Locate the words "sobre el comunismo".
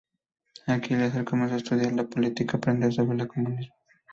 2.91-3.75